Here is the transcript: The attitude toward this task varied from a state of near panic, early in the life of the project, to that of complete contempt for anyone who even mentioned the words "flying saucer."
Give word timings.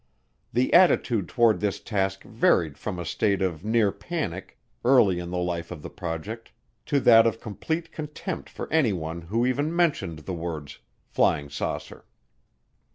The 0.51 0.73
attitude 0.73 1.29
toward 1.29 1.59
this 1.59 1.79
task 1.79 2.23
varied 2.23 2.75
from 2.75 2.97
a 2.97 3.05
state 3.05 3.39
of 3.43 3.63
near 3.63 3.91
panic, 3.91 4.57
early 4.83 5.19
in 5.19 5.29
the 5.29 5.37
life 5.37 5.69
of 5.69 5.83
the 5.83 5.91
project, 5.91 6.51
to 6.87 6.99
that 7.01 7.27
of 7.27 7.39
complete 7.39 7.91
contempt 7.91 8.49
for 8.49 8.67
anyone 8.73 9.21
who 9.21 9.45
even 9.45 9.75
mentioned 9.75 10.17
the 10.25 10.33
words 10.33 10.79
"flying 11.05 11.51
saucer." 11.51 12.05